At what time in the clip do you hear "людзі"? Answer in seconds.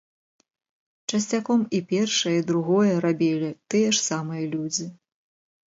4.57-4.85